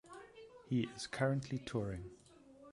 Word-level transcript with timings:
He 0.65 0.87
is 0.95 1.05
currently 1.05 1.59
touring. 1.59 2.09